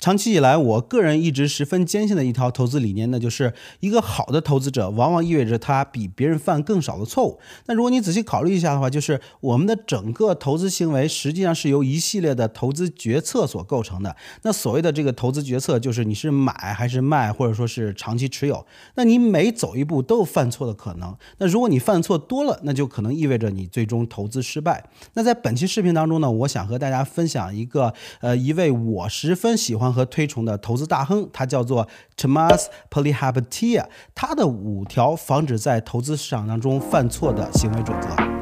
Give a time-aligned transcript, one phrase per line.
[0.00, 7.38] 长期以来，我个人一直十分坚信的一条投资理念，那就是一个好的投资者，往往意味着他比别人犯更少的错误。
[7.66, 14.16] 那如果你仔细考虑一下的话，就是我们的整个投资行为实际上是由一系列的投资决策所构成的。
[14.40, 18.64] 那所谓的这个投资决策，就是你是买还是卖，或者说是长期持有。
[18.94, 21.14] 那你每走一步都有犯错的可能。
[21.36, 24.88] 那如果你犯错多了，那就可能意味着你最终投资失败。
[25.12, 27.92] 那在本期视频当中呢，我想和大家分享一个
[28.22, 29.89] 呃一位我十分喜欢。
[29.92, 31.86] 和推崇的投资大亨，他叫做
[32.16, 38.39] Thomas p o l y h a b t i a 他的五条防止在投资市场当中犯错的行为准则。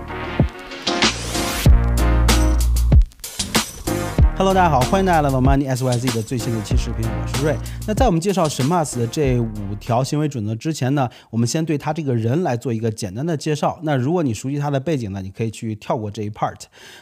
[4.38, 7.56] Hello，大家好，欢迎大家来到 Money S Y Z 的最新一期视频，我是瑞。
[7.88, 13.80] 那在我们介绍什 m a s 的这五条行为准则之前呢，我们先对他这个人来做一个简单的介绍。
[13.82, 16.54] 那如果你熟悉他的背景呢，你可以去跳过这一 part。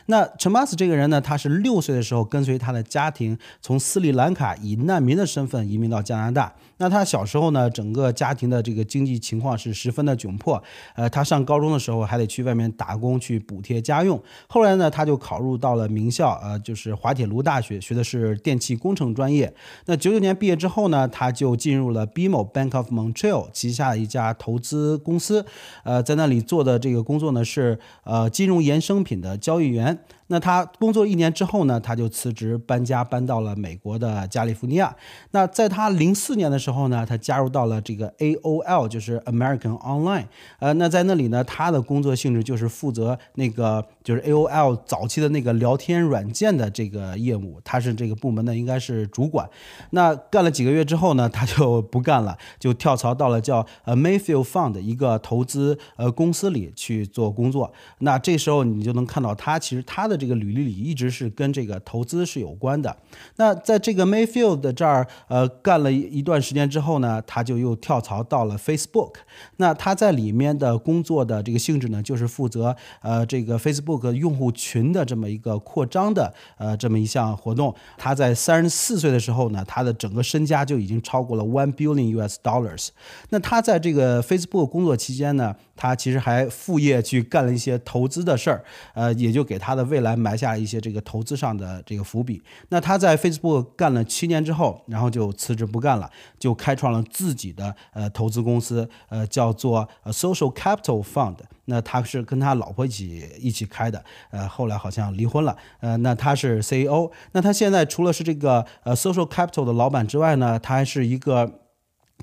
[0.06, 6.50] 那什 m a s 这个人呢，他是六岁的时候跟随他的家庭从斯里兰卡以难民的身份移民到加拿大。
[6.78, 10.62] 那他小时候呢，整个家庭的这个经济情况是十分的窘迫。
[10.94, 14.18] 呃，他上高中的时候还得去外面打工去补贴家用。
[14.46, 19.52] 后来呢，他就考入到了名校，呃，就是滑铁卢大学，学的是电气工程专业。
[19.86, 25.44] 那九九年毕业之后呢，他就进入了 BMO Bank of Montreal 旗下的一家投资公司。
[25.84, 29.98] 呃，在那里做的这个工作呢是呃金融衍生品的交易员。
[30.28, 34.92] 那他工作一年之后呢，他就辞职搬家搬到了美国的加利福尼亚。
[35.30, 40.26] 那在他零四年的时候呢，他加入到了这个 AOL，就是 American Online。
[40.58, 49.48] 呃，那在那里呢，他的工作性质就是负责那个就是 AOL 早期的那个聊天软件的这个业务，他是这个部门的应该是主管。
[49.90, 57.72] 那干了几个月之后呢，他就不干了，就跳槽到了叫呃 Mayfield Fund 一个投资呃公司里去做工作。
[58.00, 60.15] 那这时候你就能看到他其实他的。
[60.16, 62.96] 这个履历里一直是跟这个投资是有关的。
[63.36, 69.14] 那在这个 Mayfield 这儿，呃，干了一段时间之后呢，他就又跳槽到了 Facebook。
[69.56, 77.74] 那他在里面的工作的这个性质呢，就是负责呃这个 Facebook 用户群的这么一个扩张的呃这么一项活动。
[77.98, 82.88] 他在三十四岁的时候呢，他的整个身家就已经超过了 one billion US dollars。
[83.30, 88.64] 那他在这个 Facebook 工作期间呢，他其实还副业去干了一些投资的事儿，
[88.94, 90.16] 呃，也就给他的未来。
[90.16, 92.42] 埋下一些这个投资上的这个伏笔。
[92.70, 101.36] 那他在 Facebook 干了七年之后，然后就辞职不干了，就开创了自己的呃投资公司，呃叫做 Social Capital Fund。
[101.66, 105.56] 那他是跟他老婆一起一起开的，呃后来好像离婚了。
[105.80, 107.10] 呃那他是 CEO。
[107.32, 111.60] 那他现在除了是这个呃 Social Capital 的老板之外呢，他还是一个。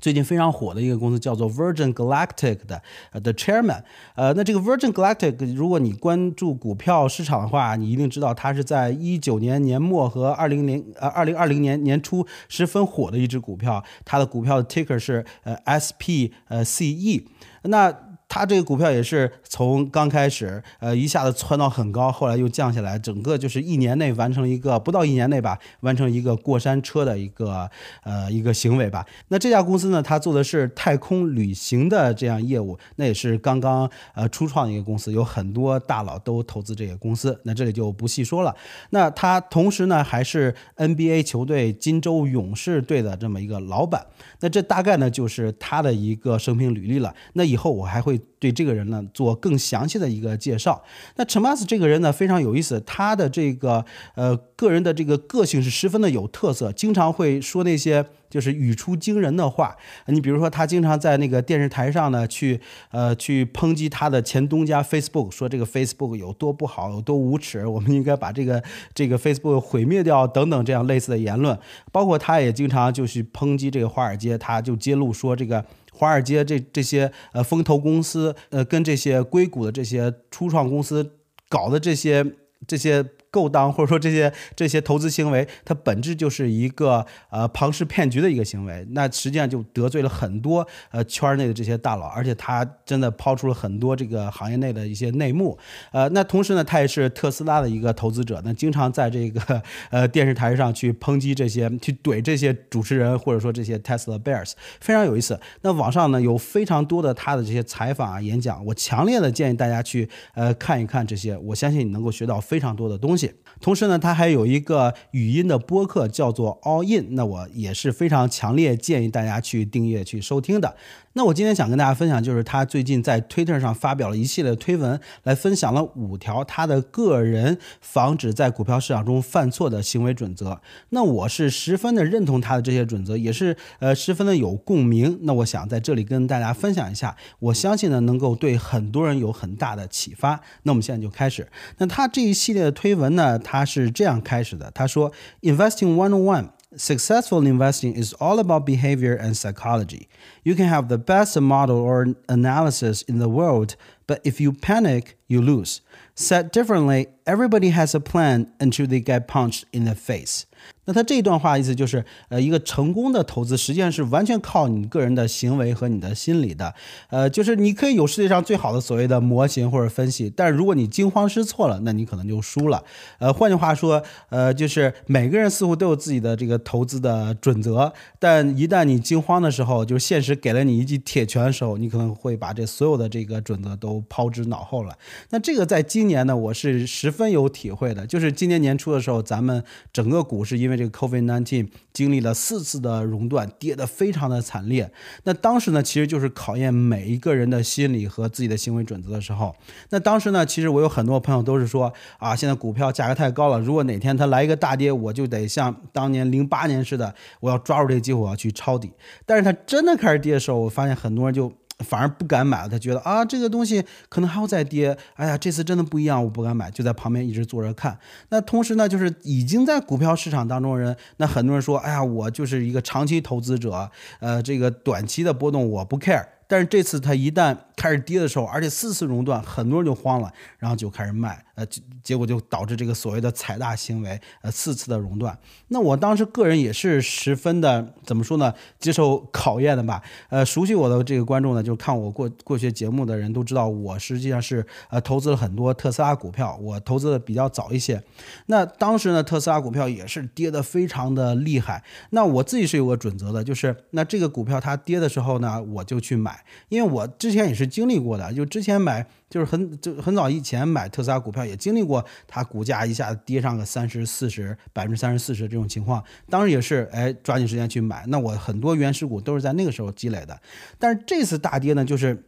[0.00, 2.82] 最近非常火的一个公司叫做 Virgin Galactic 的
[3.12, 3.82] 呃的 Chairman，
[4.16, 17.24] 呃，那这个 Virgin Galactic，如果你关注股票市场的话，你一定知道它是在一九年年末和二零零呃二零二零年年初十分火的一只股票，它的股票的 ticker 是呃 SP 呃 CE，
[17.62, 18.13] 那。
[18.34, 27.70] 它这个股票也是从刚开始，呃，一下子窜到很高，后来又降下来，整个就是一年内完成一个不到一年内吧，完成一个过山车的一个
[28.02, 29.06] 呃一个行为吧。
[29.28, 38.52] 那这家公司呢，它做的是太空旅行的这样业务，那也是刚刚呃初创的一个公司，有很多大佬都投资这个公司，那这里就不细说了。
[38.90, 44.04] 那他同时呢，还是 NBA 球队金州勇士队的这么一个老板。
[44.40, 47.14] 那这大概呢，就是他的一个生平履历了。
[47.34, 48.20] 那以后我还会。
[48.38, 50.82] 对这个人呢做更详细的一个介绍。
[51.16, 59.76] 那陈马斯这个人呢非常有意思，他的这个呃个人的这个个性是十分的有特色，经常会说那些就是语出惊人的话。
[60.06, 68.62] 你比如说，他经常在那个电视台上呢去呃去抨击他的前东家 Facebook，说这个 Facebook 有多不好，有多无耻，我们应该把这个
[68.94, 71.58] 这个 Facebook 毁灭掉等等这样类似的言论。
[71.92, 75.64] 包括他也经常就去抨击这个华尔街，他就揭露说这个。
[75.94, 81.12] 华尔街这这些呃风投公司，呃跟这些硅谷的这些初创公司
[81.48, 82.22] 搞的这些
[82.68, 83.02] 这些。
[83.34, 88.86] 勾当 或者说这些这些投资行为，它本质就是一个呃庞氏骗局的一个行为。
[88.90, 95.58] 那实际上就得罪了很多呃圈内的这些大佬，而且他真的抛出了很多这个行业内的一些内幕。
[95.90, 99.60] 呃，那同时呢，他也是特斯拉的一个投资者，那经常在这个
[99.90, 105.40] 呃电视台上去抨击这些，去怼这些主持人或者说这些 Tesla bears，非常有意思。
[105.62, 113.23] 那网上呢有非常多的他的这些采访啊演讲，我强烈的建议大家去呃看一看这些，我相信你能够学到非常多的东西。
[113.60, 120.76] 同时呢，他还有一个语音的播客，叫做 All In，那我也是非常强烈建议大家去订阅去收听的。
[121.16, 130.60] 那我今天想跟大家分享，就是他最近在 Twitter 上发表了一系列推文，来分享了五条他的个人防止在股票市场中犯错的行为准则。
[130.88, 135.20] 那我是十分的认同他的这些准则，也是呃十分的有共鸣。
[135.22, 140.40] 那我想在这里跟大家分享一下，我相信呢能够对很多人有很大的启发。
[140.64, 141.46] 那我们现在就开始。
[141.78, 145.11] 那他这一系列的推文呢，他是这样开始的，他说：“
[145.41, 150.07] Investing one on one。” Successful investing is all about behavior and psychology.
[150.43, 153.75] You can have the best model or analysis in the world,
[154.05, 155.81] but if you panic, you lose.
[156.13, 160.45] Said differently, everybody has a plan until they get punched in the face.
[160.86, 166.74] 那他这一段话意思就是，呃，一个成功的投资实际上是完全靠你个人的行为和你的心理的，
[167.08, 172.84] 呃，就是你可以有世界上最好的所谓的模型或者分析，但如果你惊慌失措了，那你可能就输了。
[173.18, 184.94] 呃，换句话说，呃，就是每个人似乎都有自己的这个投资的准则，但一旦你惊慌的时候，就是现实给了你一记铁拳的时候，你可能会把这所有的这个准则都抛之脑后了。
[185.30, 194.90] 那这个在今年呢，我是十分有体会的，就是今年年初的时候，咱们整个股市因为这个 COVID-19 经历了四次的熔断，跌得非常的惨烈。
[195.24, 199.54] 那当时呢，其实就是考验每一个人的心理和自己的行为准则的时候。
[199.90, 208.92] 那当时呢，其实我有很多朋友都是说啊，现在股票价格太高了，如果哪天它来一个大跌，我就得像当年零八年似的，我要抓住这个机会，我要去抄底。
[209.26, 211.52] 但是它真的开始跌的时候，我发现很多人就。
[211.84, 214.96] 反而不敢买了，他觉得啊，这个东西可能还要再跌。
[215.14, 217.98] 哎呀，这次真的不一样，我不敢买，就在旁边一直坐着看。
[218.30, 223.90] 那同时呢，就是已经在股票市场当中人，那很多人说，哎呀，我就是一个长期投资者，
[224.20, 226.24] 呃，这个短期的波动我不 care。
[226.46, 235.38] 但是这次它一旦开始跌的时候，而且四次熔断，很多人就慌了，然后就开始卖，呃，结结果就导致这个所谓的踩大行为，呃，四次的熔断。
[235.68, 238.52] 那我当时个人也是十分的怎么说呢？
[238.78, 240.02] 接受考验的吧。
[240.28, 248.02] 呃，熟悉我的这个观众呢，就看我过过去节目的人都知道，我实际上是呃投资了很多特斯拉股票，我投资的比较早一些。
[248.46, 251.82] 那当时呢，特斯拉股票也是跌得非常的厉害。
[252.10, 256.44] 那我自己是有个准则的，就是那这个股票它跌的时候呢，我就去买。
[256.68, 270.40] 因为我之前也是经历过的，就之前买就是很就很早以前买特斯拉股票也经历过，它股价一下跌上个三十四十百分之三十四十这种情况，当时也是哎抓紧时间去买，那我很多原始股都是在那个时候积累的，
[270.78, 272.24] 但是这次大跌呢，就是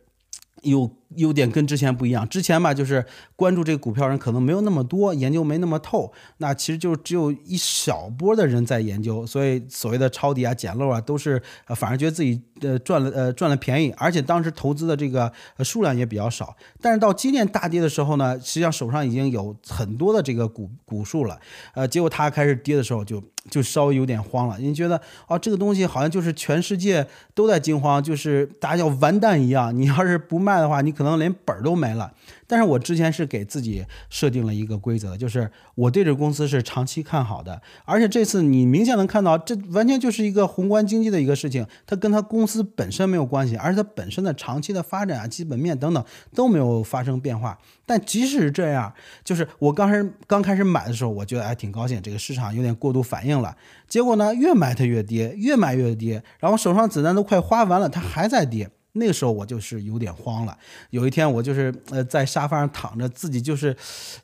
[0.63, 0.91] 有。
[1.15, 3.03] 优点跟之前不一样，之前吧就是
[3.37, 16.55] 关注这个股票人可能没有那么多，研究没那么透，那其实就只有一小波的人在研究，所以所谓的抄底啊、捡漏啊，都是呃反而觉得自己呃赚了呃赚了便宜，而且当时投资的这个数量也比较少。
[16.83, 21.41] 但是到今年大跌的时候呢，实际上手上已经有很多的这个股股数了，
[21.75, 31.07] 呃，结果它开始跌的时候就就稍微有点慌了，你觉得哦这个东西好像就是全世界都在惊慌，就是大家要完蛋一样，你要是不卖的话，你可能。
[31.07, 32.13] 可能连本儿都没了，
[32.47, 46.05] 但是我之前是给自己设定了一个规则，就是我对这公司是长期看好的，而且这次你明显能看到，这完全就是一个宏观经济的一个事情，它跟它公司本身没有关系，而且它本身的长期的发展啊、基本面等等
[46.35, 47.59] 都没有发生变化。
[47.85, 48.93] 但即使是这样，
[49.25, 53.57] 就是我刚开始刚开始买的时候，我觉得还挺高兴，这个市场有点过度反应了。
[53.89, 58.71] 结果呢，越买它越跌，越买越跌，然后手上子弹都快花完了，它还在跌。
[58.97, 60.57] 那个时候我就是有点慌了。
[60.91, 63.77] 有一天我就是呃在沙发上躺着，自己就是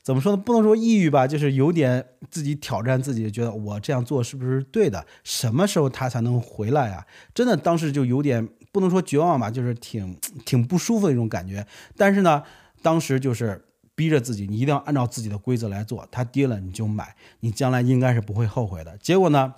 [0.02, 0.42] 怎么说呢？
[0.44, 5.06] 不能说抑郁吧，就是有点自己挑战自己，觉得我这样做是不是对的？
[5.22, 7.06] 什么时候他才能回来啊？
[7.34, 11.66] 真的当时就有点不能说绝望吧，就是挺挺不舒服的一种感觉。
[11.96, 12.42] 但是呢，
[12.82, 13.64] 当时就是
[13.94, 16.06] 逼着自己，你一定要按照自己的规则来做。
[16.10, 18.96] 它跌了你就买，你将来应该是不会后悔的。
[18.98, 19.54] 结果呢？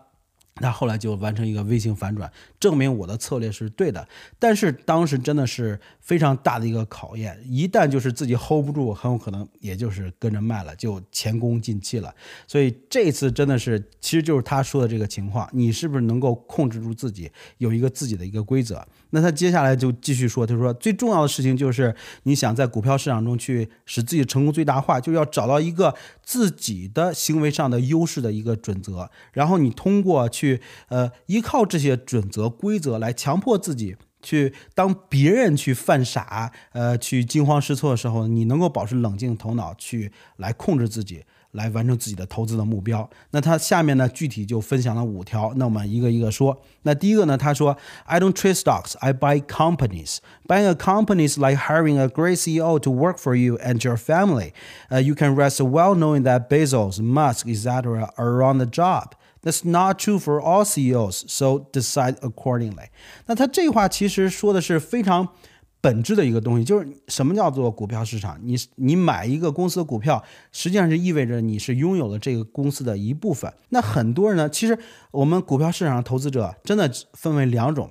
[0.60, 2.30] 那后来就完成一个微型反转，
[2.60, 4.06] 证明我的策略是对的。
[4.38, 12.14] 但是当时真的是非常大的一个考验，一旦就是自己 hold 不住，很有可能也就是跟着卖了，就前功尽弃了。
[12.46, 18.86] 所以这次真的是，其实就是他说的这个情况，你是不是能够控制住自己，有一个自己的一个规则？
[19.14, 30.44] 那他接下来就继续说，他说最重要的事情就是你想在股票市场中去使自己成功最大化，就要找到一个自己的行为上的优势的一个准则，然后你通过去。
[30.44, 41.24] 去呃，依靠这些准则规则来强迫自己去，当别人去犯傻，呃，去惊慌失措的时候，你能够保持冷静头脑去来控制自己。
[41.53, 43.09] 来完成自己的投资的目标。
[43.31, 45.51] 那他下面呢，具体就分享了五条。
[45.55, 46.61] 那我们一个一个说。
[46.83, 50.19] 那第一个呢，他说：“I don't trade stocks, I buy companies.
[50.47, 53.97] Buying a company is like hiring a great CEO to work for you and your
[53.97, 54.53] family.
[54.91, 58.11] Uh, you can rest well knowing that Bezos, Musk, etc.
[58.17, 59.15] are on the job.
[59.41, 62.89] That's not true for all CEOs, so decide accordingly。
[63.25, 65.29] 那他这话其实说的是非常
[65.84, 68.40] 本质的一个东西，就是什么叫做股票市场？
[68.42, 73.52] 你你买一个公司的股票，实际上是意味着你是拥有了这个公司的一部分。
[73.68, 74.78] 那很多人呢，其实
[75.10, 77.90] 我们股票市场上投资者真的分为两种，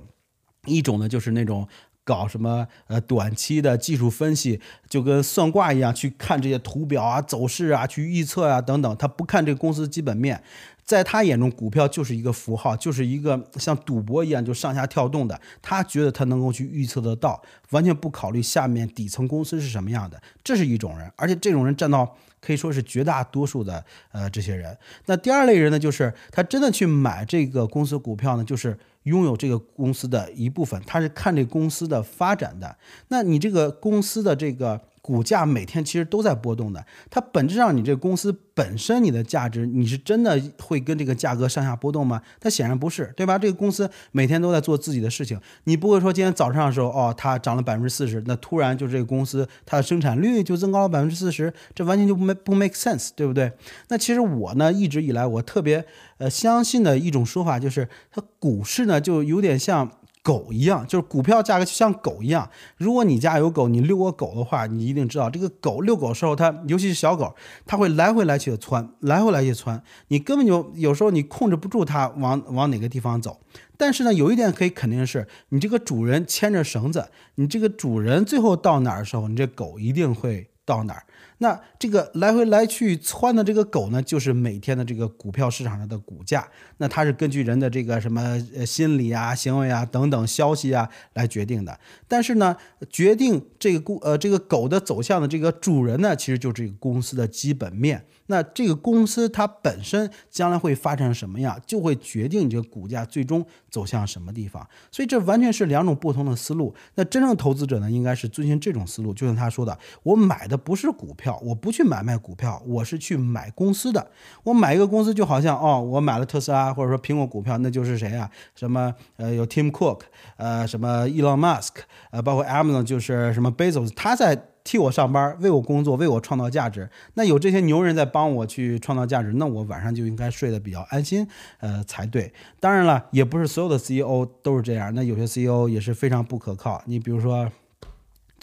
[0.66, 1.68] 一种呢就是那种。
[2.06, 4.60] 搞什么呃短期的技术分析，
[4.90, 8.96] 就跟算卦一样，去看这些图表啊、走势啊、去预测啊等等。
[8.98, 10.42] 他不看这个公司基本面，
[10.84, 15.40] 在他眼中，股票就是一个符号，就是一个像赌博一样就上下跳动的。
[15.62, 20.22] 他觉得他能够去预测得到，完全不考虑下面底层公司是什么样的。
[20.42, 24.76] 这是一种人，而且这种人占到可以说是绝大多数的呃这些人。
[25.06, 28.78] 那第二类人呢，就是他真的去买这个公司股票呢，就是。
[29.04, 32.74] 拥有这个公司的一部分，他是看这公司的发展的。
[33.08, 34.80] 那你这个公司的这个。
[35.04, 42.22] 股价每天其实都在波动的，它本质上你这个公司本身你的价值，你是真的会跟这个价格上下波动吗？
[42.40, 43.38] 它显然不是，对吧？
[43.38, 53.52] 这个公司每天都在做自己的事情，你不会说今天早上的时候哦，它涨了百分之四十，那突然就这个公司它的生产率就增高了百分之四十，这完全就不没不 make sense，对不对？
[53.88, 55.84] 那其实我呢一直以来我特别
[56.16, 59.90] 呃相信的一种说法就是，它股市呢就有点像。
[60.24, 62.48] 狗一样，就是股票价格就像狗一样。
[62.78, 73.38] 如果你家有狗，你遛过狗的话，你一定知道，这个狗遛狗的时候，它尤其是小狗，它会来回来去的窜，来回来去窜，你根本就有时候你控制不住它往往哪个地方走。
[73.76, 81.02] 但是呢，有一点可以肯定是，你这个主人牵着绳子，你这个主人最后到哪儿的时候，你这狗一定会到哪儿。
[81.38, 86.48] 那这个来回来去窜的这个狗呢，就是每天的这个股票市场上的股价。
[86.78, 88.20] 那它是根据人的这个什么
[88.56, 91.78] 呃心理啊、行为啊等等消息啊来决定的。
[92.08, 92.56] 但是呢，
[92.90, 98.04] 决定这个股呃这个狗的走向的这个主人呢，其实就是这个公司的基本面。
[98.26, 104.66] 那这个公司它本身将来会发展什么样，就会决定你这个股价最终走向什么地方。
[104.90, 106.74] 所以这完全是两种不同的思路。
[106.94, 109.12] 那真正投资者呢，应该是遵循这种思路。
[109.12, 114.10] 就像他说的，我买的不是股票，票我不去买卖股票，我是去买公司的。
[114.42, 118.30] 我买一个公司，就好像哦，我买了特斯拉或者说苹果股票，那就是谁啊？
[118.54, 120.00] 什么呃，有 Tim Cook，
[120.36, 121.76] 呃，什么 Elon Musk，
[122.10, 124.48] 呃，包括 Amazon 就是什么 Bezos，他在。
[124.64, 126.88] 替我上班，为我工作，为我创造价值。
[127.16, 131.28] 那有这些牛人在帮我去创造价值，那我晚上就应该睡得比较安心，
[131.58, 132.32] 呃，才对。
[132.60, 134.90] 当然了，也不是所有的 CEO 都是这样。
[134.94, 136.82] 那有些 CEO 也是非常不可靠。
[136.86, 137.46] 你比如说，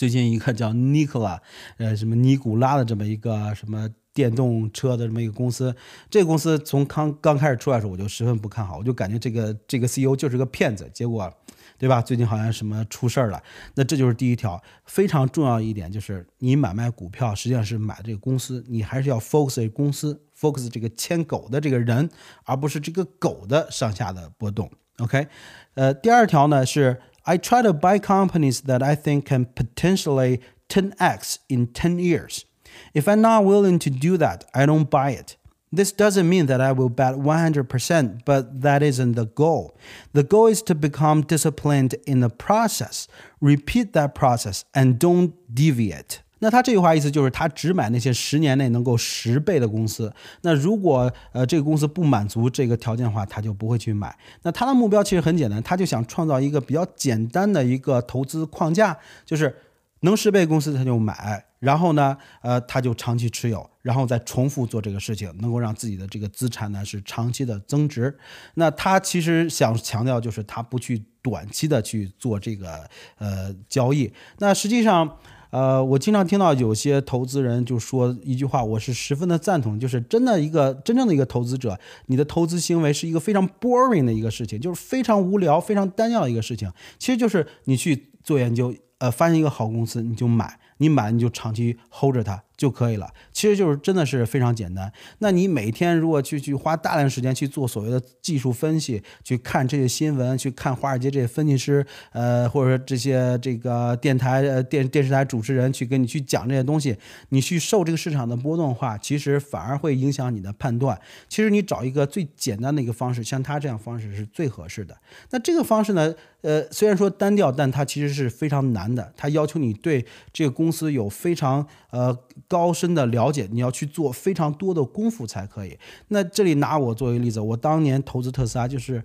[0.01, 1.37] 最近一个叫 Nikola，
[1.77, 5.75] 呃，什么尼古拉的这么一个什么电动车的这么一个公司，
[6.09, 10.89] 这个公司从刚刚开始出来的时候，我就十分不看好，我就感觉这个这个 CEO 就是个骗子。
[10.91, 11.31] 结果。
[11.77, 11.99] 对吧？
[11.99, 13.41] 最近好像什么出事儿了？
[13.73, 22.07] 那这就是第一条非常重要一点，就是你买卖股票实际上是买这个公司，你还是要 focus 公司，focus 这个牵狗的这个人，
[22.43, 24.69] 而不是这个狗的上下的波动。
[24.99, 25.25] OK，
[25.73, 32.45] 呃，第二条呢是 I try to buy companies that I think can potentially 10x in 10 years.
[32.93, 35.37] If I'm not willing to do that, I don't buy it.
[35.73, 39.77] This doesn't mean that I will bet 100%, but that isn't the goal.
[40.11, 43.07] The goal is to become disciplined in the process,
[43.39, 46.21] repeat that process, and don't deviate.
[46.41, 50.11] 那他这句话意思就是他只买那些十年内能够十倍的公司。
[50.41, 54.17] 那如果呃这个公司不满足这个条件的话，他就不会去买。
[54.41, 59.55] 那他的目标其实很简单，他就想创造一个比较简单的一个投资框架，就是
[60.01, 68.17] 能十倍公司他就买，然后呢，呃，他就长期持有，然后再重复做这个事情，能够让自己的这个资产呢是长期的增值。
[68.55, 74.11] 那他其实想强调就是他不去短期的去做这个呃交易。
[74.39, 75.17] 那实际上，
[75.49, 86.71] 呃，我经常听到有些投资人就说一句话，我是十分的赞同，就是真的一个真正的一个投资者，你的投资行为是一个非常 boring 的一个事情，就是非常无聊、非常单调的一个事情。
[86.97, 88.73] 其实就是你去做研究。
[89.01, 92.43] 呃，发现一个好公司你就买，你买你就长期 hold 着它。
[92.61, 94.93] 就可以了，其实就是真的是非常简单。
[95.17, 106.95] 那你每天如果去去花大量时间去做所谓的技术分析，去看这些新闻，去看华尔街这些分析师，呃，或者说这些这个电台呃电电视台主持人去跟你去讲这些东西，
[107.29, 110.95] 你去受这个市场的波动的话，其实反而会影响你的判断。
[111.27, 114.95] 其实你找一个最简单的一个方式，像他这样方式是最合适的。
[115.31, 119.11] 那这个方式呢，呃，虽然说单调，但它其实是非常难的。
[119.17, 122.15] 它要求你对这个公司有非常呃。
[122.51, 125.77] 高深的了解，你要去做非常多的功夫才可以。
[126.09, 129.01] 那这里拿我作为例子，我当年投资特斯拉就是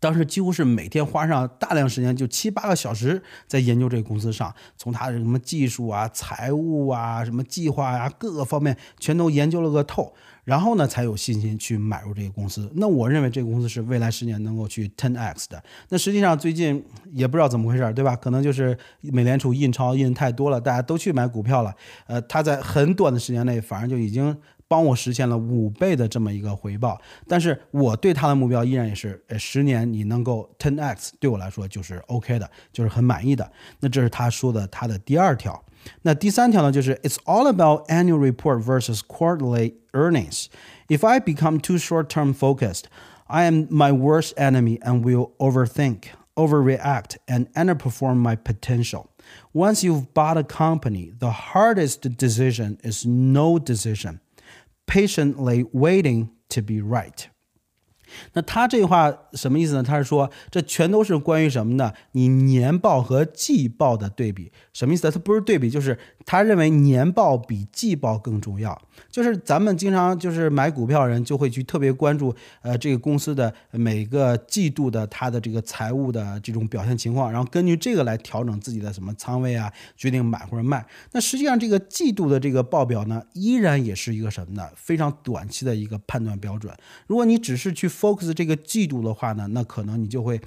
[0.00, 10.12] 当时几乎是每天花上大量时间，就七八个小时在研究这个公司上，从它的什么技术啊、财务啊、什么计划啊各个方面全都研究了个透，
[10.48, 12.72] 然后呢才有信心去买入这个公司。
[12.76, 15.62] 那我认为这个公司是未来十年能够去 ten x 的。
[15.90, 18.16] 那实际上最近也不知道怎么回事，对吧？
[18.16, 21.74] 可能就是美联储印钞印太多了，大家都去买股票了。
[22.06, 24.34] 呃，它在很短的时间内，反而就已经。
[24.70, 33.50] 帮我实现了五倍的这么一个回报，但是我对他的目标依然也是，呃，十年你能够 ten x，对我来说就是 OK 的，就是很满意的。
[33.80, 35.64] 那这是他说的他的第二条。
[36.03, 40.47] 那第三条呢，就是 It's all about annual report versus quarterly earnings.
[40.87, 42.83] If I become too short-term focused,
[43.27, 49.09] I am my worst enemy and will overthink, overreact, and underperform my potential.
[49.53, 54.19] Once you've bought a company, the hardest decision is no decision
[54.85, 57.29] patiently waiting to be right.
[58.32, 59.82] 那他这话什么意思呢？
[59.82, 61.92] 他是说这全都是关于什么呢？
[62.12, 65.10] 你年报和季报的对比，什么意思？
[65.10, 68.80] 他不是对比，就是他认为年报比季报更重要。
[69.10, 80.84] 就是咱们经常就是买股票人就会去特别关注，呃，这个公司的每个季度的它的这个财务的这种表现情况，然后根据这个来调整自己的什么仓位啊，决定买或者卖。
[81.12, 84.68] 那实际上这个季度的这个报表呢，依然也是一个什么呢？
[84.74, 86.74] 非常短期的一个判断标准。
[87.06, 90.40] 如果你只是去 focus 这个季度的话呢，那可能你就会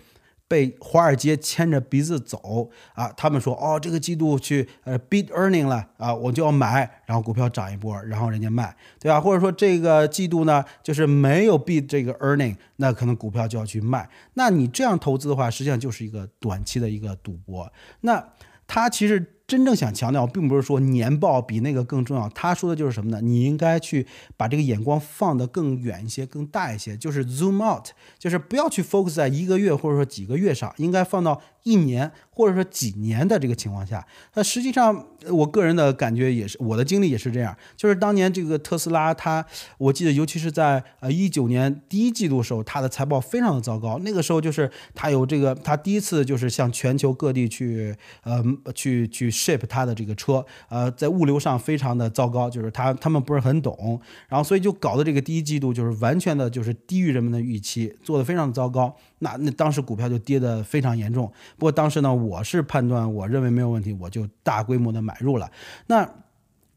[0.47, 3.11] 被华尔街牵着鼻子走啊。
[3.17, 9.19] 他们说哦，这个季度去呃 beat earning 了啊，我就要买，然后股票涨一波，然后人家卖，对吧？
[9.19, 14.09] 或者说这个季度呢，就是没有 beat 这个 earning，那可能股票就要去卖。
[14.35, 17.71] 那你这样投资的话，实际上就是一个短期的一个赌博。
[18.01, 18.23] 那
[18.67, 19.35] 它其实。
[19.51, 22.29] 真正想强调，并不是说年报比那个更重要。
[22.29, 23.19] 他说的就是什么呢？
[23.19, 34.05] 你应该去把这个眼光放得更远一些、更大一些，就是 zoom out，就是不要去 focus 在一个月或者说几个月上，应该放到一年或者说几年的这个情况下。
[34.35, 37.55] 那实际上，我个人的感觉也是，我的经历也是这样。
[37.75, 39.45] 就是当年这个特斯拉，它
[39.77, 43.99] 我记得，尤其是在呃一九年第一季度的时候，它的财报非常的糟糕。
[43.99, 48.41] 那个时候就是它有这个，它第一次就是向全球各地去呃
[48.75, 49.31] 去去。
[49.31, 58.95] ship 它的这个车，呃，在物流上非常的糟糕，就是他他们不是很懂，然后所以就搞的这个第一季度就是完全的就是低于人们的预期，做的非常糟糕。
[59.19, 61.31] 那那当时股票就跌得非常严重。
[61.57, 65.49] 不过当时呢，我是判断我认为没有问题，我就大规模的买入了。
[65.87, 66.07] 那。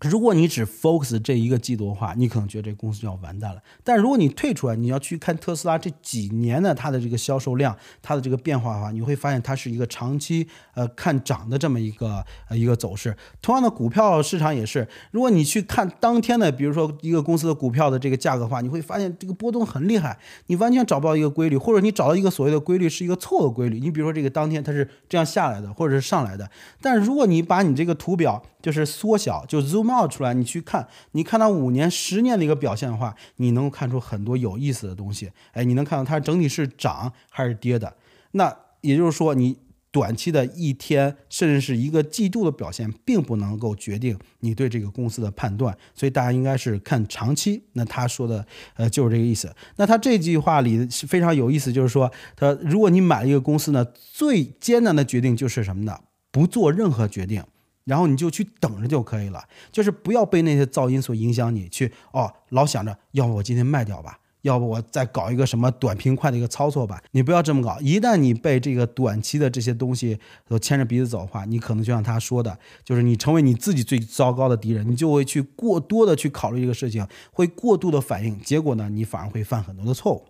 [0.09, 3.61] 如果你只 focus 这一个季度的话，你可能觉得这公司就要完蛋了。
[3.83, 13.17] 但如果你退出来，你要去看特斯拉这几年的它的这个销售量，它的这个变化的话，你会发现它是一个长期呃看涨的这么一个呃一个走势。
[13.40, 23.81] 同样的，股票市场也是，如果你去看当天的，比如说一个公司的股票的这个价格的话，你会发现这个波动很厉害，你完全找不到一个规律，或者你找到一个所谓的规律是一个错误的规律。
[23.81, 26.51] 你比如说这个当天它是这样下来的，或者是上来的，
[26.83, 29.93] 但是如果你把你这个图表就是缩小，就 zoom。
[29.94, 35.30] 冒出来，你去看，你看到五年、十年的一个表现的话，你能够看出很多有意思的东西。
[35.52, 37.96] 哎，你能看到它整体是涨还是跌的？
[38.33, 39.57] 那也就是说，你
[39.92, 45.72] 短期的一天甚至是一个季度的表现，并不能够决定你对这个公司的判断。
[45.94, 47.62] 所以大家应该是看长期。
[47.74, 49.54] 那他说的，呃，就是这个意思。
[49.76, 56.00] 那他这句话里是非常有意思，就是说，他如果你买了一个公司呢，最艰难的决定就是什么呢？
[56.33, 57.44] 不做任何决定。
[57.85, 61.55] 然后你就去等着就可以了，就是不要被那些噪音所影响。
[61.55, 67.03] 你去哦，老想着，要不我今天卖掉吧，要不我再搞一个什么短平快的一个操作吧。
[67.11, 70.18] 你不要这么搞，一旦你被这个短期的这些东西
[70.49, 80.25] 所牵着鼻子走的话，你可能就像他说的，就是你成为你自己最糟糕的敌人，你就会去过多的去考虑这个事情，会过度的反应，结果呢，你反而会犯很多的错误。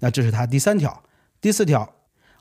[0.00, 1.02] 那这是他第三条，
[1.40, 1.94] 第四条。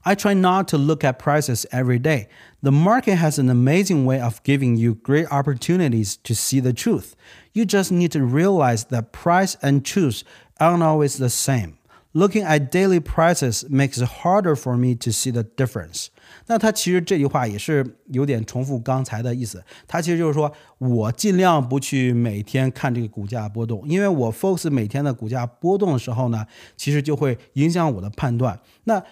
[0.07, 2.29] I try not to look at prices every day.
[2.63, 7.15] The market has an amazing way of giving you great opportunities to see the truth.
[7.55, 10.23] You just need to realize that price and truth
[10.61, 11.79] aren't always the same.
[12.13, 16.09] Looking at daily prices makes it harder for me to see the difference.
[16.47, 19.65] 那他其实这句话也是有点重复刚才的意思。
[19.89, 26.47] 他其实就是说我尽量不去每天看这个股价波动，因为我 focus 每天的股价波动的时候呢，
[26.77, 28.61] 其实就会影响我的判断。
[28.85, 29.03] 那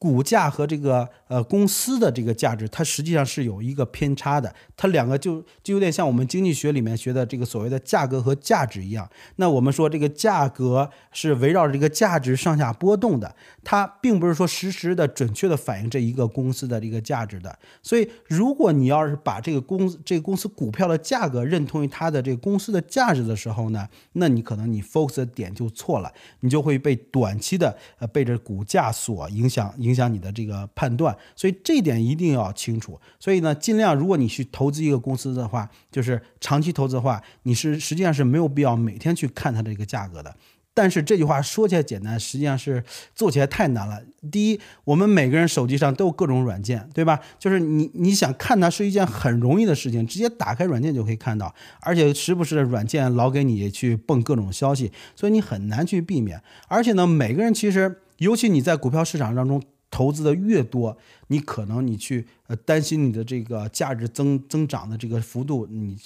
[0.00, 4.50] 股价和这个呃公司的这个价值，它实际上是有一个偏差的。
[4.74, 9.06] 它两个就就有点像我们经济学里面学的这个所谓的价格和价值一样。
[9.36, 17.58] 那我们说这个价格是围绕着这个价值上下波动的，它并不是说实时的准确的反映这一个公司的这个价值的。
[17.82, 26.10] 所以，如果你要是把这个公这个公司股票的价格认同于它的这个公司的价值的时候呢，那你可能你 focus 的点就错了，
[26.40, 29.70] 你就会被短期的呃被这股价所影响。
[29.90, 32.98] 影响你的这个判断，所以这一点一定要清楚。
[33.18, 40.34] 所以呢，尽量如果你去投资一个公司的话，就是长期投资的话，你是实际上是没有必要每天去看它的一个价格的。
[40.72, 44.00] 但是这句话说起来简单，实际上是做起来太难了。
[44.30, 47.18] 第一，我们每个人手机上都有各种软件，对吧？
[47.40, 56.40] 就是你你想看它是一件很容易的事情，直接打开软件就可以看到，而且时不时的软件老给你去蹦各种消息，所以你很难去避免。
[56.68, 60.96] 而且呢，每个人其实，尤其你在股票市场当中投资的越多，
[61.28, 65.96] 你可能你去呃担心你的这个价值增增长的这个幅度，你。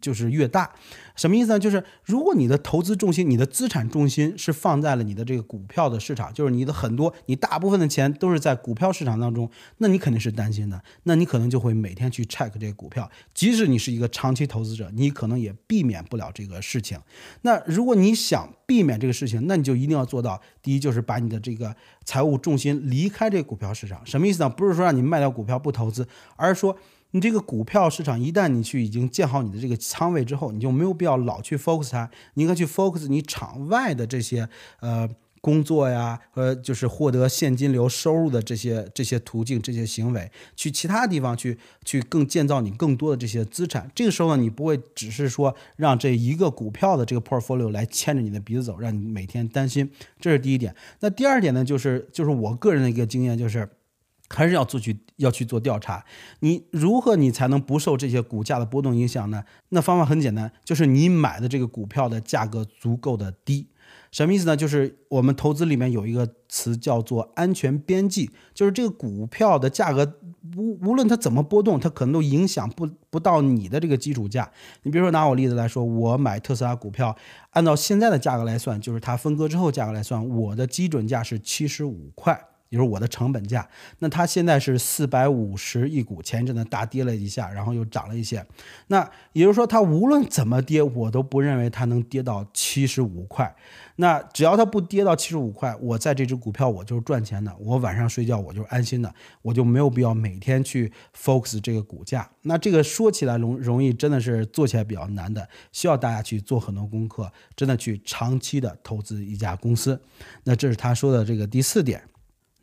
[0.00, 0.70] 就是越大，
[1.16, 1.58] 什么意思呢？
[1.58, 10.82] 就是如果你的投资重心、你的资产重心是放在了你的这个股票的市场，就是你的很多、你大部分的钱都是在股票市场当中，那你肯定是担心的。
[11.04, 16.98] 那你可能就会每天去 check 这个股票，即使你是一个长期投资者，你可能也避免不了这个事情。
[17.42, 24.04] 那如果你想避免这个事情，那你就一定要做到：第一，就是把你的这个财务重心离开这个股票市场。
[24.04, 24.48] 什么意思呢？
[24.48, 26.76] 不是说让你卖掉股票不投资，而是说。
[27.14, 34.48] 你这个股票市场，一旦你去已经建好你的这个仓位之后，你就没有必要老去 focus 它，你应该去 focus 你场外的这些
[34.80, 35.08] 呃
[35.40, 43.88] 工作呀，呃就是获得现金流收入的这些这些途径、这些行为，去其他地方去去更建造你更多的这些资产。
[43.94, 49.88] 这个时候呢，你不会只是说让这一个股票的这个 portfolio 来牵着你的鼻子走，让你每天担心。
[50.18, 50.74] 这是第一点。
[50.98, 53.68] 那第二点呢，就是就是我个人的一个经验就是。
[54.34, 56.04] 还是要做去要去做调查，
[56.40, 59.44] 你如何你才能不受这些股价的波动影响呢？
[59.68, 63.68] 那方法很简单，就是你买的这个股票的价格足够的低。
[64.10, 64.56] 什么意思呢？
[64.56, 70.20] 就是我们投资里面有一个词叫做安全边际，就是这个股票的价格
[70.56, 74.50] 无无论它怎么波动，它可能都影响不不到你的这个基础价。
[74.84, 77.16] 你比如说拿我例子来说，我买特斯拉股票，
[77.50, 82.40] 按照现在的价格来算，就是它分割之后价格来算，我的基准价是七十五块。
[82.68, 88.44] 也就是我的成本价，那它现在是四百五十一股，前一阵子大跌了一下，然后又涨了一些，
[88.88, 93.54] 那也就是说它无论怎么跌，我都不认为它能跌到七十五块。
[93.96, 102.28] 那只要它不跌到七十五块，我在这只股票我就是赚钱的，我晚上睡觉我就是安心的，我就没有必要每天去 focus 这个股价。
[102.42, 110.00] 那这个说起来容容易，真的是做起来比较难的，需要大家去做很多功课，真的去长期的投资一家公司。
[110.42, 112.02] 那这是他说的这个第四点。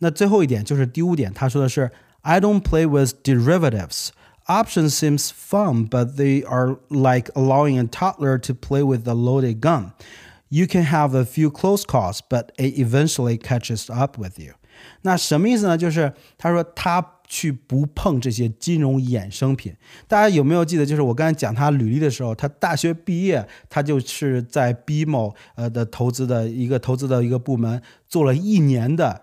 [0.00, 1.90] 那最后一点就是第五点，他说的是
[2.22, 4.08] I don't play with derivatives.
[4.46, 9.60] Options seems fun, but they are like allowing a toddler to play with a loaded
[9.60, 9.92] gun.
[10.48, 14.54] You can have a few close calls, but it eventually catches up with you.
[15.02, 15.76] 那什么意思呢？
[15.76, 19.74] 就是他说他去不碰这些金融衍生品。
[20.06, 20.86] 大家有没有记得？
[20.86, 29.22] 就是我刚才讲他履历的时候，他大学毕业，他就是在 BMO 呃的投资的一个投资的一个部门做了一年的。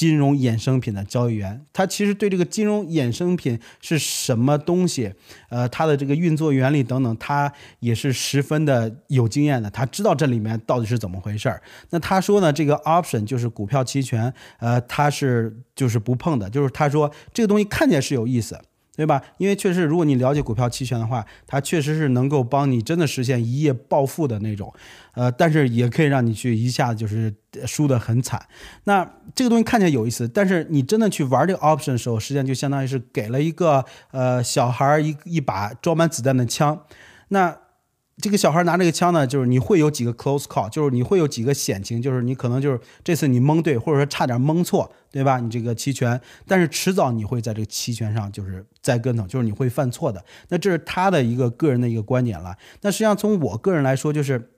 [0.00, 5.12] 金融衍生品的交易员，他其实对这个金融衍生品是什么东西，
[5.50, 9.70] 呃，它的这个运作原理等等，他也是十分的有经验的。
[9.70, 11.60] 他知道这里面到底是怎么回事儿。
[11.90, 16.48] 那他说呢，这个 option 就是股票期权，呃，他是就是不碰的。
[16.48, 18.58] 就是他说这个东西看见是有意思。
[19.00, 19.22] 对吧？
[19.38, 24.70] 因为确实，如果你了解股票期权的话，它确实是能够帮你真的实现一夜暴富的那种，
[25.14, 27.34] 呃，但是也可以让你去一下子就是
[27.66, 28.38] 输得很惨。
[28.84, 36.84] 那这个东西看起来有意思，但是你真的去玩这个 option 的时候，实际上就相当于是给了一个呃小孩一一把装满子弹的枪，
[37.28, 37.56] 那。
[38.20, 45.38] 这个小孩拿这个枪呢，就是你会有几个 close call，就是你会有几个险情，就是你可能就是这次你蒙对，或者说差点蒙错，对吧？
[45.38, 50.24] 你这个期权，但是迟早你会在这个期权上就是栽跟头，就是你会犯错的。
[50.48, 52.56] 那这是他的一个个人的一个观点了。
[52.82, 54.50] 那实际上从我个人来说，就是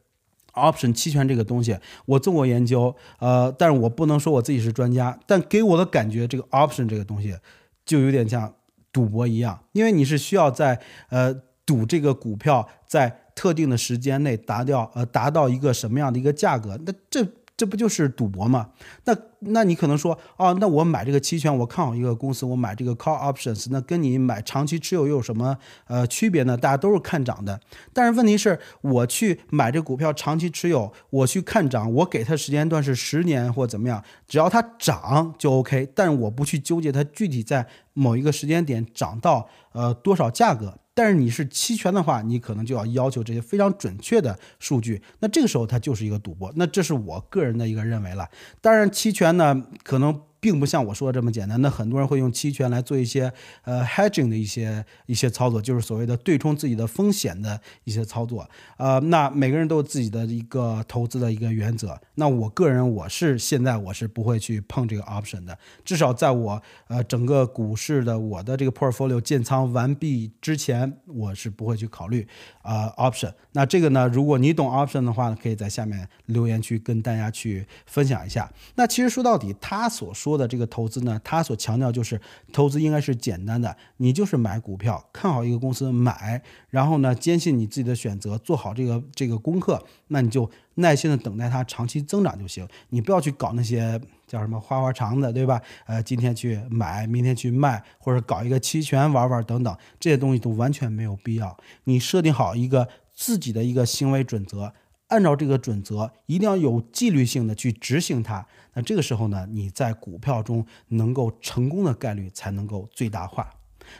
[0.55, 7.37] option 期权这个东西，我做过研究，呃，但是我不能说我自己是专家，但给我的感觉，这个 option 这个东西
[7.85, 8.55] 就有点像
[8.92, 13.22] 赌博一样，因为你是需要在呃赌这个股票在。
[13.35, 16.79] 特定的时间内达掉呃达到一个什么样的一个价格？
[16.87, 18.71] 那这这不就是赌博吗？
[19.05, 26.57] 那那你可能说哦，那我买这个期权，我看好一个公司，我买这个 call options，那跟你买长期持有又有什么呃区别呢？
[26.57, 27.61] 大家都是看涨的，
[27.92, 40.79] 但是问题是，我去买这股票长期持有，我去看涨，我给它时间段是十年或怎么样，只要它涨就 OK，但是我不去纠结它具体在某一个时间点涨到呃多少价格。
[40.94, 46.52] 但是你是期权的话，你可能就要要求这些非常准确的数据，那这个时候它就是一个赌博。
[46.57, 48.28] 那这是我个人的一个认为了。
[48.61, 51.62] 当然，期权呢可能并不像我说的这么简单。
[51.62, 58.44] 那很多人会用期权来做一些呃 hedging 的一些一些操作，就是所谓的对冲自己的风险的一些操作。
[58.76, 61.96] 呃，那每个人都有自己的一个投资的一个原则。
[62.16, 72.26] 那我个人我是现在我是不会去碰这个 option 的，至少在我呃整个股市的我的这个 portfolio 建仓完毕之前，我是不会去考虑
[72.62, 73.33] 啊 option。
[73.52, 78.50] 那这个呢，如果你懂 option 的话呢，可以在下面留言区跟大家去分享一下。
[78.74, 82.18] 那其实说到底，他所说说的这个投资呢，他所强调就是
[82.55, 92.66] 投资应该是简单的，你就是买股票，看好一个公司买，然后呢，坚信你自己的选择，做好这个这个功课，那你就耐心的等待它长期增长就行。
[92.88, 95.61] 你不要去搞那些叫什么花花肠子，对吧？
[95.85, 101.55] 呃，今天去买，明天去卖，或者搞一个期权玩玩等等，这些东西都完全没有必要。
[101.85, 104.73] 你设定好一个自己的一个行为准则。
[105.12, 108.46] 按照这个准则，一定要有纪律性的去执行它。
[108.72, 113.51] 那这个时候呢，你在股票中能够成功的概率才能够最大化。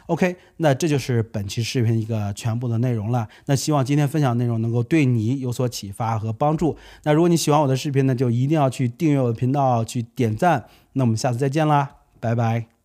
[0.07, 3.29] OK，那这就是本期视频一个全部的内容了。
[3.45, 6.79] 那希望今天分享内容能够对你有所启发和帮助。
[7.03, 10.65] 那如果你喜欢我的视频呢，就一定要去订阅我的频道，去点赞。
[10.95, 12.82] 那我们下次再见啦，拜拜。